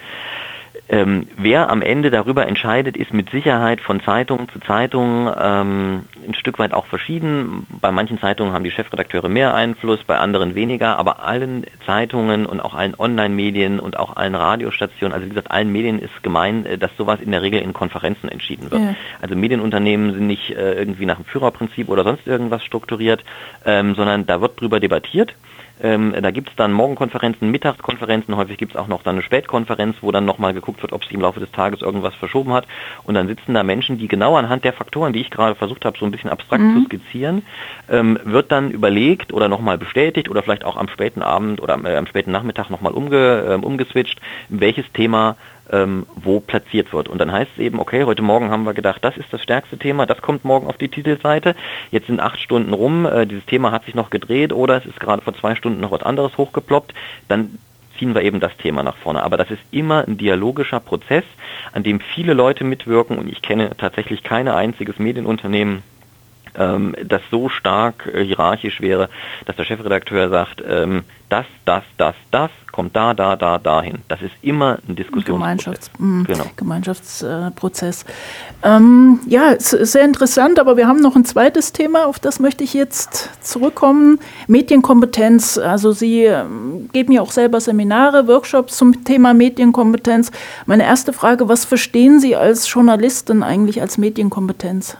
[0.90, 6.34] Ähm, wer am Ende darüber entscheidet, ist mit Sicherheit von Zeitung zu Zeitung ähm, ein
[6.34, 7.66] Stück weit auch verschieden.
[7.80, 12.60] Bei manchen Zeitungen haben die Chefredakteure mehr Einfluss, bei anderen weniger, aber allen Zeitungen und
[12.60, 16.76] auch allen Online-Medien und auch allen Radiostationen, also wie gesagt, allen Medien ist gemein, äh,
[16.76, 18.82] dass sowas in der Regel in Konferenzen entschieden wird.
[18.82, 18.94] Ja.
[19.22, 23.24] Also Medienunternehmen sind nicht äh, irgendwie nach dem Führerprinzip oder sonst irgendwas strukturiert,
[23.64, 25.34] ähm, sondern da wird drüber debattiert
[25.82, 29.96] ähm, da gibt es dann Morgenkonferenzen, Mittagskonferenzen, häufig gibt es auch noch dann eine Spätkonferenz,
[30.00, 32.66] wo dann nochmal geguckt wird, ob sich im Laufe des Tages irgendwas verschoben hat.
[33.04, 35.98] Und dann sitzen da Menschen, die genau anhand der Faktoren, die ich gerade versucht habe,
[35.98, 36.74] so ein bisschen abstrakt mhm.
[36.74, 37.42] zu skizzieren,
[37.88, 41.96] ähm, wird dann überlegt oder nochmal bestätigt oder vielleicht auch am späten Abend oder äh,
[41.96, 45.36] am späten Nachmittag nochmal umge, äh, umgeswitcht, welches Thema
[45.72, 47.09] ähm, wo platziert wird.
[47.09, 49.78] Und dann heißt es eben, okay, heute Morgen haben wir gedacht, das ist das stärkste
[49.78, 51.54] Thema, das kommt morgen auf die Titelseite.
[51.90, 55.00] Jetzt sind acht Stunden rum, äh, dieses Thema hat sich noch gedreht oder es ist
[55.00, 56.94] gerade vor zwei Stunden noch was anderes hochgeploppt.
[57.28, 57.59] Dann
[57.98, 59.22] ziehen wir eben das Thema nach vorne.
[59.22, 61.24] Aber das ist immer ein dialogischer Prozess,
[61.72, 65.83] an dem viele Leute mitwirken und ich kenne tatsächlich kein einziges Medienunternehmen,
[66.54, 69.08] ähm, das so stark äh, hierarchisch wäre,
[69.46, 73.98] dass der Chefredakteur sagt, ähm, das, das, das, das kommt da, da, da, dahin.
[74.08, 75.90] Das ist immer ein Diskussionsprozess.
[75.90, 76.44] Gemeinschafts mm, genau.
[76.56, 78.04] Gemeinschaftsprozess.
[78.62, 82.40] Ähm, ja, es ist sehr interessant, aber wir haben noch ein zweites Thema, auf das
[82.40, 84.18] möchte ich jetzt zurückkommen.
[84.48, 85.58] Medienkompetenz.
[85.58, 90.32] Also Sie ähm, geben ja auch selber Seminare, Workshops zum Thema Medienkompetenz.
[90.66, 94.96] Meine erste Frage, was verstehen Sie als Journalistin eigentlich als Medienkompetenz?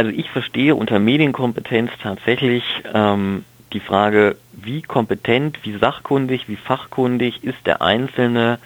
[0.00, 7.44] Also ich verstehe unter Medienkompetenz tatsächlich ähm, die Frage, wie kompetent, wie sachkundig, wie fachkundig
[7.44, 8.58] ist der Einzelne,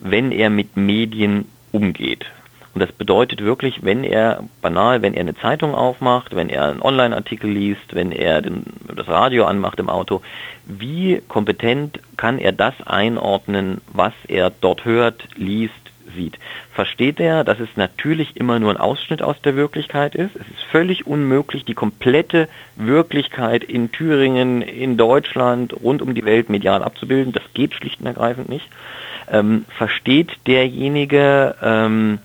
[0.00, 2.24] wenn er mit Medien umgeht.
[2.72, 6.80] Und das bedeutet wirklich, wenn er banal, wenn er eine Zeitung aufmacht, wenn er einen
[6.80, 8.62] Online-Artikel liest, wenn er den,
[8.96, 10.22] das Radio anmacht im Auto,
[10.64, 15.74] wie kompetent kann er das einordnen, was er dort hört, liest,
[16.18, 16.38] sieht,
[16.72, 20.34] versteht er, dass es natürlich immer nur ein Ausschnitt aus der Wirklichkeit ist.
[20.34, 26.50] Es ist völlig unmöglich, die komplette Wirklichkeit in Thüringen, in Deutschland, rund um die Welt
[26.50, 27.32] medial abzubilden.
[27.32, 28.68] Das geht schlicht und ergreifend nicht.
[29.30, 32.18] Ähm, versteht derjenige ähm,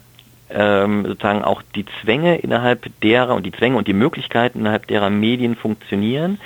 [0.50, 5.10] ähm, sozusagen auch die Zwänge innerhalb derer und die Zwänge und die Möglichkeiten innerhalb derer
[5.10, 6.40] Medien funktionieren?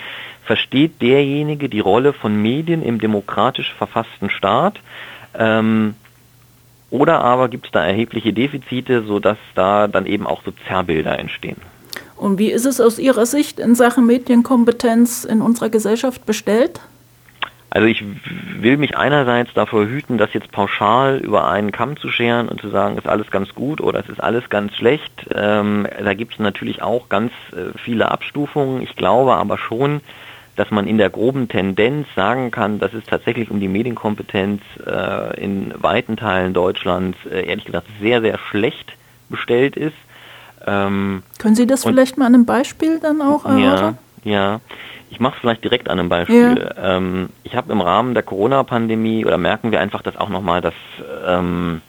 [0.43, 4.79] Versteht derjenige die Rolle von Medien im demokratisch verfassten Staat?
[5.37, 5.95] Ähm,
[6.89, 11.57] oder aber gibt es da erhebliche Defizite, sodass da dann eben auch so Zerrbilder entstehen.
[12.15, 16.79] Und wie ist es aus Ihrer Sicht in Sachen Medienkompetenz in unserer Gesellschaft bestellt?
[17.69, 18.03] Also ich
[18.59, 22.69] will mich einerseits davor hüten, das jetzt pauschal über einen Kamm zu scheren und zu
[22.69, 25.11] sagen, ist alles ganz gut oder es ist alles ganz schlecht.
[25.35, 28.81] Ähm, da gibt es natürlich auch ganz äh, viele Abstufungen.
[28.81, 30.01] Ich glaube aber schon,
[30.57, 35.39] dass man in der groben Tendenz sagen kann, dass es tatsächlich um die Medienkompetenz äh,
[35.41, 38.93] in weiten Teilen Deutschlands äh, ehrlich gesagt sehr, sehr schlecht
[39.29, 39.95] bestellt ist.
[40.65, 43.97] Ähm, Können Sie das vielleicht mal an einem Beispiel dann auch erörtern?
[44.23, 44.61] Ja, ja.
[45.09, 46.59] Ich mache es vielleicht direkt an einem Beispiel.
[46.59, 46.97] Ja.
[46.97, 50.73] Ähm, ich habe im Rahmen der Corona-Pandemie oder merken wir einfach, dass auch nochmal das
[51.25, 51.81] ähm,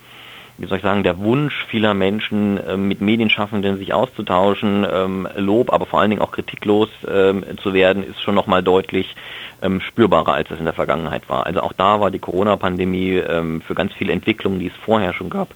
[0.58, 5.72] wie soll ich sagen, der Wunsch vieler Menschen, äh, mit Medienschaffenden sich auszutauschen, ähm, Lob,
[5.72, 9.14] aber vor allen Dingen auch kritiklos ähm, zu werden, ist schon nochmal deutlich
[9.62, 11.46] ähm, spürbarer, als es in der Vergangenheit war.
[11.46, 15.30] Also auch da war die Corona-Pandemie ähm, für ganz viele Entwicklungen, die es vorher schon
[15.30, 15.48] gab,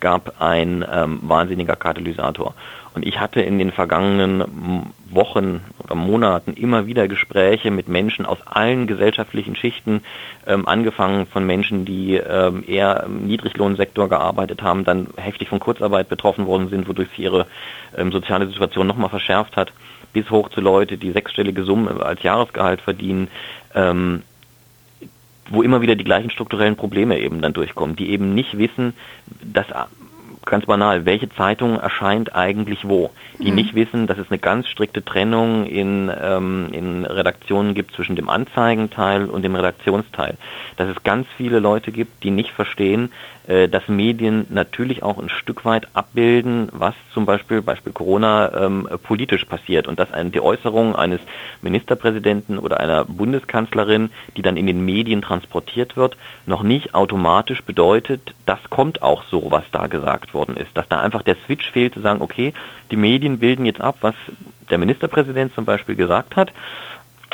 [0.00, 2.54] gab ein ähm, wahnsinniger Katalysator.
[2.92, 8.38] Und ich hatte in den vergangenen Wochen oder Monaten immer wieder Gespräche mit Menschen aus
[8.46, 10.02] allen gesellschaftlichen Schichten,
[10.46, 16.08] ähm, angefangen von Menschen, die ähm, eher im Niedriglohnsektor gearbeitet haben, dann heftig von Kurzarbeit
[16.08, 17.46] betroffen worden sind, wodurch sich ihre
[17.96, 19.72] ähm, soziale Situation nochmal verschärft hat,
[20.12, 23.28] bis hoch zu Leute, die sechsstellige Summen als Jahresgehalt verdienen,
[23.74, 24.22] ähm,
[25.48, 28.94] wo immer wieder die gleichen strukturellen Probleme eben dann durchkommen, die eben nicht wissen,
[29.42, 29.66] dass
[30.44, 33.10] ganz banal, welche Zeitung erscheint eigentlich wo.
[33.38, 33.54] Die mhm.
[33.54, 38.28] nicht wissen, dass es eine ganz strikte Trennung in, ähm, in Redaktionen gibt zwischen dem
[38.28, 40.36] Anzeigenteil und dem Redaktionsteil.
[40.76, 43.10] Dass es ganz viele Leute gibt, die nicht verstehen,
[43.50, 48.88] äh, dass Medien natürlich auch ein Stück weit abbilden, was zum Beispiel, Beispiel Corona, ähm,
[49.02, 51.20] politisch passiert und dass eine, die Äußerung eines
[51.62, 58.34] Ministerpräsidenten oder einer Bundeskanzlerin, die dann in den Medien transportiert wird, noch nicht automatisch bedeutet,
[58.46, 60.70] das kommt auch so, was da gesagt worden ist.
[60.74, 62.52] Dass da einfach der Switch fehlt zu sagen, okay,
[62.90, 64.14] die Medien bilden jetzt ab, was
[64.70, 66.52] der Ministerpräsident zum Beispiel gesagt hat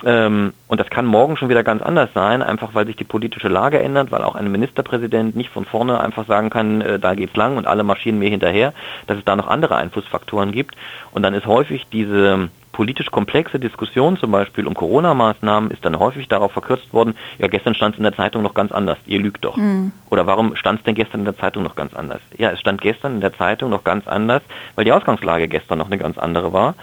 [0.04, 3.48] ähm, und das kann morgen schon wieder ganz anders sein, einfach weil sich die politische
[3.48, 7.36] Lage ändert, weil auch ein Ministerpräsident nicht von vorne einfach sagen kann, äh, da geht's
[7.36, 8.74] lang und alle marschieren mir hinterher,
[9.06, 10.76] dass es da noch andere Einflussfaktoren gibt.
[11.12, 16.28] Und dann ist häufig diese politisch komplexe Diskussion zum Beispiel um Corona-Maßnahmen ist dann häufig
[16.28, 19.46] darauf verkürzt worden, ja, gestern stand es in der Zeitung noch ganz anders, ihr lügt
[19.46, 19.56] doch.
[19.56, 19.92] Mhm.
[20.10, 22.20] Oder warum stand es denn gestern in der Zeitung noch ganz anders?
[22.36, 24.42] Ja, es stand gestern in der Zeitung noch ganz anders,
[24.74, 26.74] weil die Ausgangslage gestern noch eine ganz andere war.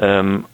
[0.00, 0.44] Ähm,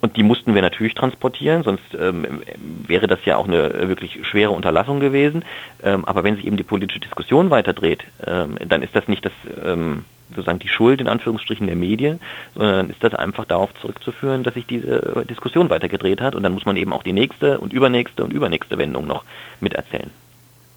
[0.00, 2.42] und die mussten wir natürlich transportieren, sonst ähm,
[2.88, 5.44] wäre das ja auch eine wirklich schwere Unterlassung gewesen.
[5.84, 9.32] Ähm, aber wenn sich eben die politische Diskussion weiterdreht, ähm, dann ist das nicht das
[9.64, 12.20] ähm, sozusagen die Schuld in Anführungsstrichen der Medien,
[12.54, 16.66] sondern ist das einfach darauf zurückzuführen, dass sich diese Diskussion weitergedreht hat und dann muss
[16.66, 19.24] man eben auch die nächste und übernächste und übernächste Wendung noch
[19.60, 20.10] miterzählen.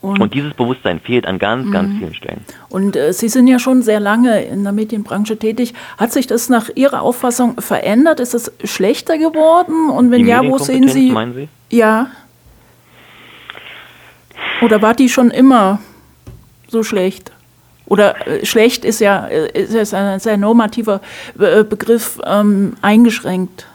[0.06, 1.98] Und, und, dieses Bewusstsein fehlt an ganz, ganz mhm.
[1.98, 2.42] vielen Stellen.
[2.70, 5.74] Und äh, Sie sind ja schon sehr lange in der Medienbranche tätig.
[5.98, 8.20] Hat sich das nach Ihrer Auffassung verändert?
[8.20, 9.90] Ist es schlechter geworden?
[9.90, 11.10] Und wenn ja, wo sehen Sie?
[11.10, 11.48] Meinen Sie?
[11.72, 12.12] Ja.
[14.62, 15.80] Oder war die schon immer
[16.68, 17.32] so schlecht?
[17.86, 21.02] Oder äh, schlecht ist ja, äh, ist ein sehr normativer
[21.40, 23.68] äh, Begriff ähm, eingeschränkt.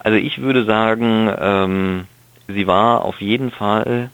[0.00, 2.04] Also ich würde sagen, ähm,
[2.46, 4.10] sie war auf jeden Fall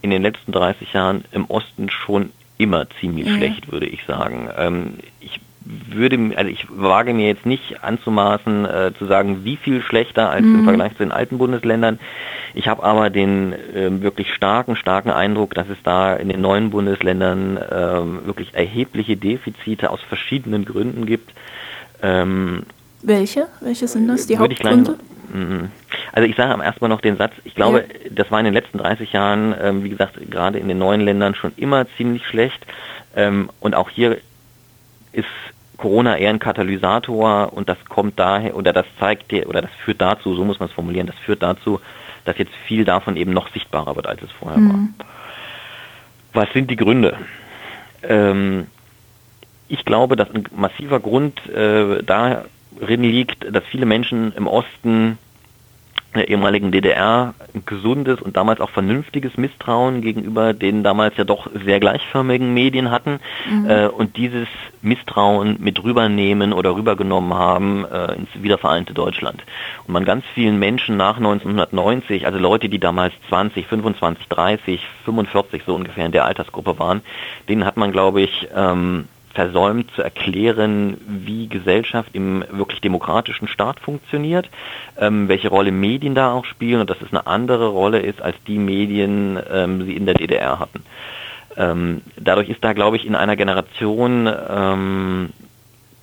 [0.00, 3.36] in den letzten 30 Jahren im Osten schon immer ziemlich mhm.
[3.36, 4.48] schlecht, würde ich sagen.
[4.56, 5.40] Ähm, ich
[5.88, 10.44] würde, also ich wage mir jetzt nicht anzumaßen, äh, zu sagen, wie viel schlechter als
[10.44, 10.60] mhm.
[10.60, 11.98] im Vergleich zu den alten Bundesländern.
[12.54, 16.70] Ich habe aber den äh, wirklich starken, starken Eindruck, dass es da in den neuen
[16.70, 21.32] Bundesländern äh, wirklich erhebliche Defizite aus verschiedenen Gründen gibt.
[22.02, 22.62] Ähm,
[23.02, 23.46] welche?
[23.60, 24.26] Welche sind das?
[24.26, 24.96] Die Hauptgründe?
[25.32, 25.70] Mhm.
[26.12, 28.10] Also ich sage erstmal noch den Satz, ich glaube, ja.
[28.10, 31.34] das war in den letzten 30 Jahren, ähm, wie gesagt, gerade in den neuen Ländern
[31.34, 32.64] schon immer ziemlich schlecht.
[33.14, 34.18] Ähm, und auch hier
[35.12, 35.26] ist
[35.78, 40.00] Corona eher ein Katalysator und das kommt daher, oder das zeigt dir, oder das führt
[40.00, 41.80] dazu, so muss man es formulieren, das führt dazu,
[42.24, 44.94] dass jetzt viel davon eben noch sichtbarer wird, als es vorher mhm.
[44.98, 45.06] war.
[46.34, 47.16] Was sind die Gründe?
[48.02, 48.66] Ähm,
[49.68, 55.16] ich glaube, dass ein massiver Grund äh, darin liegt, dass viele Menschen im Osten
[56.18, 61.48] der ehemaligen DDR ein gesundes und damals auch vernünftiges Misstrauen gegenüber den damals ja doch
[61.64, 63.70] sehr gleichförmigen Medien hatten mhm.
[63.70, 64.48] äh, und dieses
[64.82, 69.42] Misstrauen mit rübernehmen oder rübergenommen haben äh, ins wiedervereinte Deutschland.
[69.86, 75.62] Und man ganz vielen Menschen nach 1990, also Leute, die damals 20, 25, 30, 45
[75.66, 77.02] so ungefähr in der Altersgruppe waren,
[77.48, 79.06] denen hat man, glaube ich, ähm,
[79.38, 84.50] versäumt zu erklären, wie Gesellschaft im wirklich demokratischen Staat funktioniert,
[84.98, 88.34] ähm, welche Rolle Medien da auch spielen und dass es eine andere Rolle ist, als
[88.48, 90.82] die Medien ähm, sie in der DDR hatten.
[91.56, 95.30] Ähm, dadurch ist da, glaube ich, in einer Generation ähm,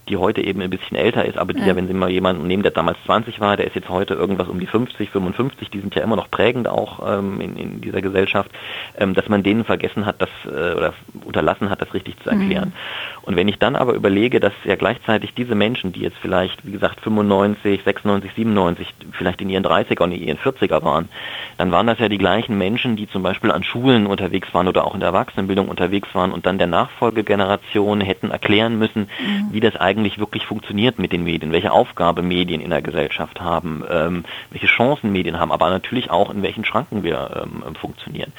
[0.08, 2.46] die heute eben ein bisschen älter ist, aber die ja, ja wenn Sie mal jemanden
[2.48, 5.80] nehmen, der damals 20 war, der ist jetzt heute irgendwas um die 50, 55, die
[5.80, 8.52] sind ja immer noch prägend auch ähm, in, in dieser Gesellschaft,
[8.98, 12.70] ähm, dass man denen vergessen hat, das äh, oder unterlassen hat, das richtig zu erklären.
[12.70, 13.24] Mhm.
[13.24, 16.72] Und wenn ich dann aber überlege, dass ja gleichzeitig diese Menschen, die jetzt vielleicht, wie
[16.72, 21.10] gesagt, 95, 96, 97, vielleicht in ihren 30er und in ihren 40er waren,
[21.58, 24.86] dann waren das ja die gleichen Menschen, die zum Beispiel an Schulen unterwegs waren oder
[24.86, 29.48] auch in der Erwachsenenbildung unterwegs waren und dann der Nachfolgegeneration hätten erklären müssen, mhm.
[29.52, 33.84] wie das eigentlich wirklich funktioniert mit den Medien, welche Aufgabe Medien in der Gesellschaft haben,
[33.90, 38.34] ähm, welche Chancen Medien haben, aber natürlich auch in welchen Schranken wir ähm, funktionieren.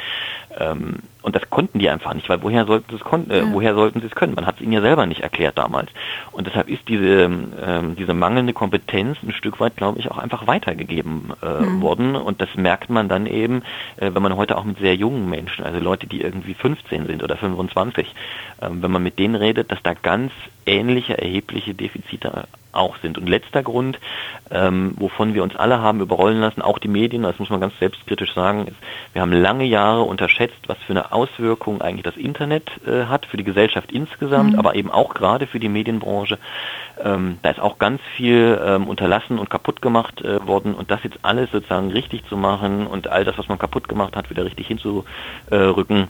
[0.59, 3.53] Ähm, und das konnten die einfach nicht, weil woher sollten sie es kon äh, ja.
[3.53, 4.35] woher sollten sie es können?
[4.35, 5.91] Man hat es ihnen ja selber nicht erklärt damals.
[6.33, 10.47] Und deshalb ist diese, ähm, diese mangelnde Kompetenz ein Stück weit, glaube ich, auch einfach
[10.47, 11.83] weitergegeben äh, mhm.
[11.83, 12.17] worden.
[12.17, 13.63] Und das merkt man dann eben,
[13.97, 17.23] äh, wenn man heute auch mit sehr jungen Menschen, also Leute, die irgendwie 15 sind
[17.23, 18.15] oder 25,
[18.63, 20.33] ähm, wenn man mit denen redet, dass da ganz
[20.65, 23.19] ähnliche erhebliche Defizite auch sind.
[23.19, 23.99] Und letzter Grund,
[24.51, 27.79] ähm, wovon wir uns alle haben überrollen lassen, auch die Medien, das muss man ganz
[27.79, 28.77] selbstkritisch sagen, ist,
[29.13, 33.37] wir haben lange Jahre unterschätzt, was für eine Auswirkung eigentlich das Internet äh, hat für
[33.37, 34.59] die Gesellschaft insgesamt, mhm.
[34.59, 36.39] aber eben auch gerade für die Medienbranche.
[37.03, 41.03] Ähm, da ist auch ganz viel ähm, unterlassen und kaputt gemacht äh, worden und das
[41.03, 44.45] jetzt alles sozusagen richtig zu machen und all das, was man kaputt gemacht hat, wieder
[44.45, 46.09] richtig hinzurücken,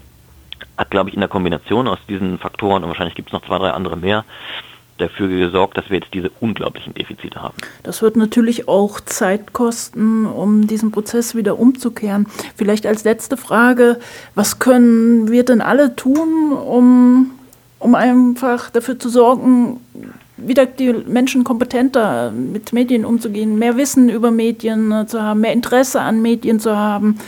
[0.76, 3.58] hat, glaube ich, in der Kombination aus diesen Faktoren und wahrscheinlich gibt es noch zwei,
[3.58, 4.24] drei andere mehr,
[4.98, 7.54] dafür gesorgt, dass wir jetzt diese unglaublichen Defizite haben.
[7.82, 12.26] Das wird natürlich auch Zeit kosten, um diesen Prozess wieder umzukehren.
[12.56, 13.98] Vielleicht als letzte Frage,
[14.34, 17.30] was können wir denn alle tun, um,
[17.78, 19.80] um einfach dafür zu sorgen,
[20.36, 25.52] wieder die Menschen kompetenter mit Medien umzugehen, mehr Wissen über Medien äh, zu haben, mehr
[25.52, 27.18] Interesse an Medien zu haben?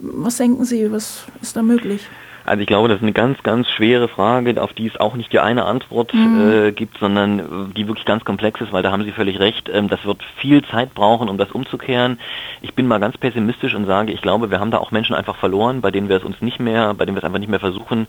[0.00, 2.06] Was denken Sie, was ist da möglich?
[2.50, 5.32] Also ich glaube, das ist eine ganz, ganz schwere Frage, auf die es auch nicht
[5.32, 6.50] die eine Antwort mhm.
[6.50, 7.44] äh, gibt, sondern äh,
[7.76, 9.70] die wirklich ganz komplex ist, weil da haben Sie völlig recht.
[9.72, 12.18] Ähm, das wird viel Zeit brauchen, um das umzukehren.
[12.60, 15.36] Ich bin mal ganz pessimistisch und sage, ich glaube, wir haben da auch Menschen einfach
[15.36, 17.60] verloren, bei denen wir es uns nicht mehr, bei denen wir es einfach nicht mehr
[17.60, 18.08] versuchen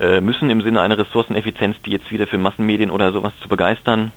[0.00, 4.12] äh, müssen im Sinne einer Ressourceneffizienz, die jetzt wieder für Massenmedien oder sowas zu begeistern.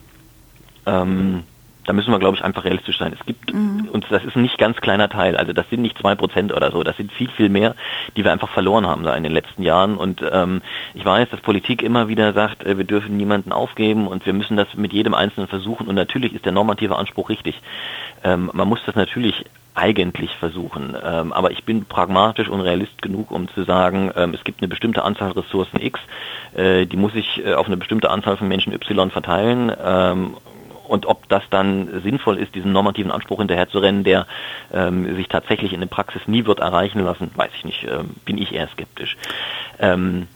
[0.86, 1.44] Ähm,
[1.86, 3.16] da müssen wir, glaube ich, einfach realistisch sein.
[3.18, 3.90] Es gibt, mhm.
[3.92, 6.72] und das ist ein nicht ganz kleiner Teil, also das sind nicht zwei Prozent oder
[6.72, 7.76] so, das sind viel, viel mehr,
[8.16, 9.98] die wir einfach verloren haben da in den letzten Jahren.
[9.98, 10.62] Und ähm,
[10.94, 14.58] ich weiß, dass Politik immer wieder sagt, äh, wir dürfen niemanden aufgeben und wir müssen
[14.58, 15.88] das mit jedem Einzelnen versuchen.
[15.88, 17.60] Und natürlich ist der normative Anspruch richtig.
[18.24, 20.96] Ähm, man muss das natürlich eigentlich versuchen.
[21.02, 24.68] Ähm, aber ich bin pragmatisch und realist genug, um zu sagen, ähm, es gibt eine
[24.68, 26.00] bestimmte Anzahl Ressourcen X,
[26.56, 29.72] äh, die muss ich äh, auf eine bestimmte Anzahl von Menschen Y verteilen.
[29.84, 30.36] Ähm,
[30.92, 34.28] und ob das dann sinnvoll ist, diesen normativen Anspruch hinterherzurennen, der
[34.74, 38.38] ähm, sich tatsächlich in der Praxis nie wird erreichen lassen, weiß ich nicht, ähm, bin
[38.38, 39.16] ich eher skeptisch.
[39.80, 40.28] Ähm,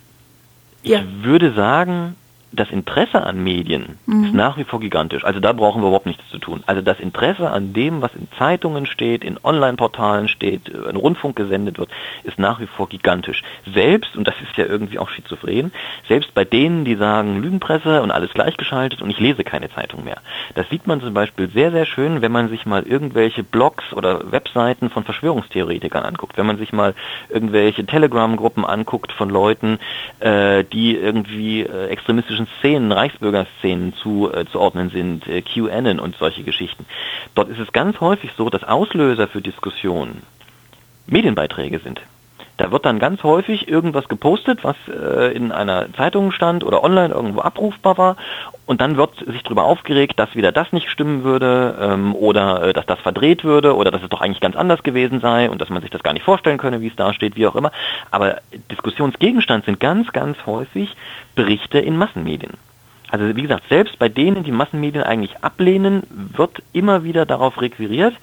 [0.82, 1.00] ja.
[1.00, 2.15] Ich würde sagen,
[2.56, 4.26] das Interesse an Medien mhm.
[4.26, 5.24] ist nach wie vor gigantisch.
[5.24, 6.63] Also da brauchen wir überhaupt nichts zu tun.
[6.65, 11.36] Also das Interesse an dem, was in Zeitungen steht, in Online-Portalen steht, äh, in Rundfunk
[11.36, 11.89] gesendet wird,
[12.24, 13.44] ist nach wie vor gigantisch.
[13.74, 15.72] Selbst, und das ist ja irgendwie auch schizophren,
[16.08, 20.18] selbst bei denen, die sagen Lügenpresse und alles gleichgeschaltet und ich lese keine Zeitung mehr.
[20.54, 24.32] Das sieht man zum Beispiel sehr, sehr schön, wenn man sich mal irgendwelche Blogs oder
[24.32, 26.38] Webseiten von Verschwörungstheoretikern anguckt.
[26.38, 26.94] Wenn man sich mal
[27.30, 29.80] irgendwelche Telegram-Gruppen anguckt von Leuten,
[30.20, 36.43] äh, die irgendwie äh, extremistischen politischen Szenen, Reichsbürgerszenen zuzuordnen äh, sind, äh, QAnon und solche
[36.43, 36.86] Geschichten.
[37.34, 40.21] Dort ist es ganz häufig so, dass Auslöser für Diskussionen
[41.08, 42.01] Medienbeiträge sind.
[42.58, 47.13] Da wird dann ganz häufig irgendwas gepostet, was äh, in einer Zeitung stand oder online
[47.13, 48.15] irgendwo abrufbar war.
[48.65, 52.74] Und dann wird sich darüber aufgeregt, dass wieder das nicht stimmen würde ähm, oder äh,
[52.74, 55.70] dass das verdreht würde oder dass es doch eigentlich ganz anders gewesen sei und dass
[55.70, 57.72] man sich das gar nicht vorstellen könne, wie es da steht, wie auch immer.
[58.10, 58.38] Aber
[58.72, 60.96] Diskussionsgegenstand sind ganz, ganz häufig
[61.36, 62.54] Berichte in Massenmedien.
[63.10, 68.15] Also wie gesagt, selbst bei denen, die Massenmedien eigentlich ablehnen, wird immer wieder darauf requiriert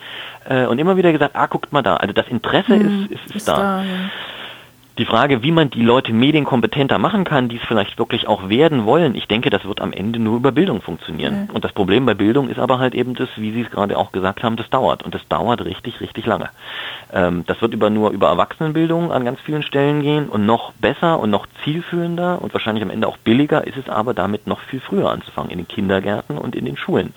[0.49, 1.97] äh, und immer wieder gesagt, ah, guckt mal da.
[1.97, 3.57] Also das Interesse hm, ist, ist, ist, da.
[3.57, 3.90] da ja.
[4.98, 8.85] Die Frage, wie man die Leute medienkompetenter machen kann, die es vielleicht wirklich auch werden
[8.85, 11.46] wollen, ich denke, das wird am Ende nur über Bildung funktionieren.
[11.48, 11.55] Ja.
[11.55, 14.12] Und das Problem bei Bildung ist aber halt eben das, wie Sie es gerade auch
[14.12, 15.02] gesagt haben, das dauert.
[15.02, 16.50] Und das dauert richtig, richtig lange.
[17.11, 21.20] Ähm, das wird über nur über Erwachsenenbildung an ganz vielen Stellen gehen und noch besser
[21.20, 24.81] und noch zielführender und wahrscheinlich am Ende auch billiger ist es aber damit noch viel
[24.81, 27.14] früher anzufangen, in den Kindergärten und in den Schulen.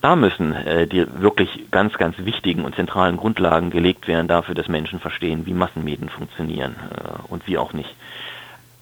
[0.00, 4.68] Da müssen äh, die wirklich ganz, ganz wichtigen und zentralen Grundlagen gelegt werden dafür, dass
[4.68, 7.94] Menschen verstehen, wie Massenmedien funktionieren äh, und wie auch nicht.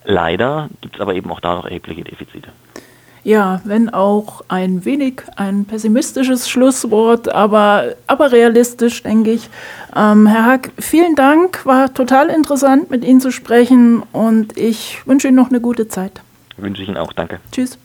[0.05, 2.50] Leider gibt es aber eben auch da noch erhebliche Defizite.
[3.24, 9.50] Ja, wenn auch ein wenig ein pessimistisches Schlusswort, aber, aber realistisch, denke ich.
[9.96, 11.66] Ähm, Herr Hack, vielen Dank.
[11.66, 16.22] War total interessant, mit Ihnen zu sprechen und ich wünsche Ihnen noch eine gute Zeit.
[16.57, 17.12] Wünsche ich Ihnen auch.
[17.12, 17.40] Danke.
[17.50, 17.79] Tschüss.